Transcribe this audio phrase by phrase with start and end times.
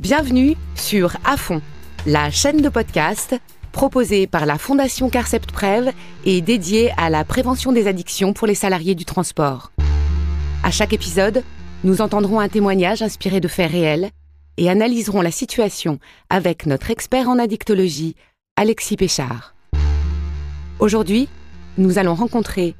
[0.00, 1.60] Bienvenue sur À fond,
[2.06, 3.36] la chaîne de podcast
[3.72, 5.90] proposée par la Fondation Carcept Prev
[6.24, 9.72] et dédiée à la prévention des addictions pour les salariés du transport.
[10.64, 11.44] À chaque épisode,
[11.84, 14.10] nous entendrons un témoignage inspiré de faits réels
[14.56, 15.98] et analyserons la situation
[16.30, 18.16] avec notre expert en addictologie,
[18.56, 19.54] Alexis Péchard.
[20.78, 21.28] Aujourd'hui,
[21.76, 22.74] nous allons rencontrer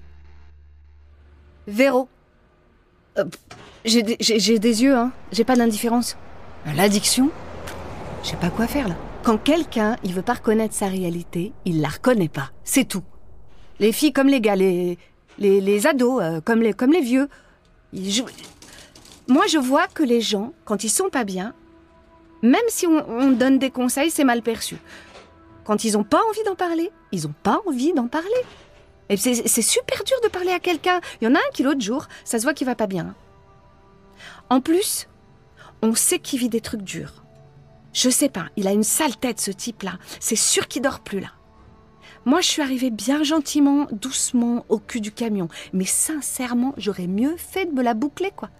[1.68, 2.09] Véro.
[3.18, 3.24] Euh,
[3.84, 5.12] j'ai des- j'ai j'ai des yeux, hein.
[5.32, 6.16] J'ai pas d'indifférence.
[6.66, 7.30] L'addiction
[8.23, 8.95] Je sais pas quoi faire là.
[9.23, 12.50] Quand quelqu'un, il veut pas reconnaître sa réalité, il la reconnaît pas.
[12.64, 13.02] C'est tout.
[13.78, 14.98] Les filles comme les gars, les,
[15.38, 17.28] les, les ados, euh, comme, les, comme les vieux.
[17.92, 18.27] ils jouent-
[19.28, 21.55] Moi, je vois que les gens, quand ils sont pas bien,
[22.42, 24.77] même si on, on donne des conseils, c'est mal perçu.
[25.64, 28.28] Quand ils ont pas envie d'en parler, ils ont pas envie d'en parler.
[29.11, 31.00] Et c'est super dur de parler à quelqu'un.
[31.20, 33.14] Il y en a un qui l'autre jour, ça se voit qu'il va pas bien.
[34.48, 35.08] En plus,
[35.83, 37.25] on sait qu'il vit des trucs durs.
[37.92, 39.98] Je sais pas, il a une sale tête ce type-là.
[40.20, 41.31] C'est sûr qu'il dort plus là.
[42.27, 45.48] Moi, je suis arrivée bien gentiment, doucement, au cul du camion.
[45.72, 48.50] Mais sincèrement, j'aurais mieux fait de me la boucler, quoi.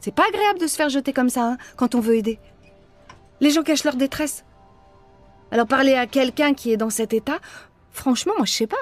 [0.00, 2.38] C'est pas agréable de se faire jeter comme ça, hein, quand on veut aider.
[3.40, 4.44] Les gens cachent leur détresse.
[5.50, 7.40] Alors parler à quelqu'un qui est dans cet état,
[7.90, 8.76] franchement, moi, je sais pas.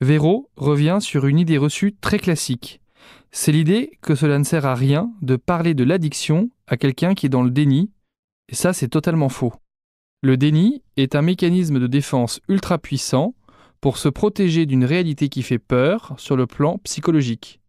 [0.00, 2.80] Véro revient sur une idée reçue très classique.
[3.30, 7.26] C'est l'idée que cela ne sert à rien de parler de l'addiction à quelqu'un qui
[7.26, 7.90] est dans le déni,
[8.48, 9.52] et ça c'est totalement faux.
[10.22, 13.34] Le déni est un mécanisme de défense ultra puissant
[13.80, 17.60] pour se protéger d'une réalité qui fait peur sur le plan psychologique.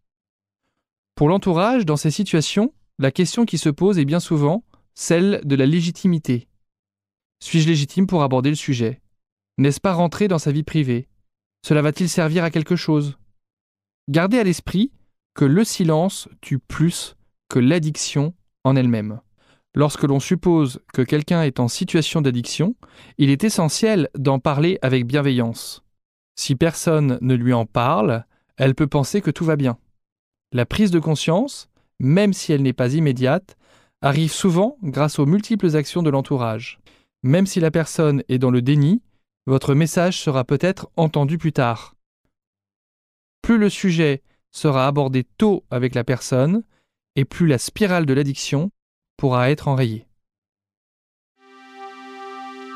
[1.14, 4.64] Pour l'entourage, dans ces situations, la question qui se pose est bien souvent
[4.94, 6.48] celle de la légitimité.
[7.40, 9.02] Suis-je légitime pour aborder le sujet?
[9.58, 11.08] N'est-ce pas rentrer dans sa vie privée?
[11.62, 13.18] Cela va-t-il servir à quelque chose?
[14.08, 14.92] Gardez à l'esprit
[15.36, 17.14] que le silence tue plus
[17.48, 18.34] que l'addiction
[18.64, 19.20] en elle-même.
[19.74, 22.74] Lorsque l'on suppose que quelqu'un est en situation d'addiction,
[23.18, 25.84] il est essentiel d'en parler avec bienveillance.
[26.34, 28.24] Si personne ne lui en parle,
[28.56, 29.76] elle peut penser que tout va bien.
[30.52, 31.68] La prise de conscience,
[32.00, 33.56] même si elle n'est pas immédiate,
[34.00, 36.80] arrive souvent grâce aux multiples actions de l'entourage.
[37.22, 39.02] Même si la personne est dans le déni,
[39.46, 41.94] votre message sera peut-être entendu plus tard.
[43.42, 44.22] Plus le sujet
[44.56, 46.62] sera abordé tôt avec la personne,
[47.14, 48.70] et plus la spirale de l'addiction
[49.18, 50.06] pourra être enrayée.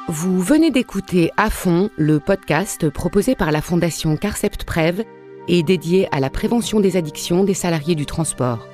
[0.08, 5.04] Vous venez d'écouter À fond, le podcast proposé par la Fondation Carcept Prev
[5.48, 8.66] et dédié à la prévention des addictions des salariés du transport.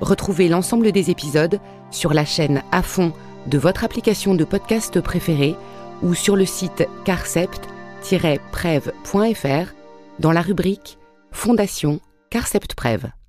[0.00, 1.58] Retrouvez l'ensemble des épisodes
[1.90, 3.12] sur la chaîne À fond
[3.46, 5.56] de votre application de podcast préférée
[6.02, 9.74] ou sur le site carcept-prev.fr
[10.18, 10.99] dans la rubrique
[11.32, 13.19] Fondation Carcept Prev.